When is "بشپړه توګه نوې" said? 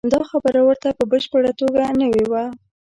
1.11-2.25